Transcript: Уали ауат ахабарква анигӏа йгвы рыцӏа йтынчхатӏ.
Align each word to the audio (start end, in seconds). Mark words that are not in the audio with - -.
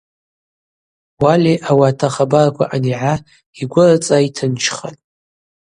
Уали 1.23 1.53
ауат 1.69 1.99
ахабарква 2.07 2.65
анигӏа 2.75 3.13
йгвы 3.61 3.83
рыцӏа 3.89 4.17
йтынчхатӏ. 4.27 4.99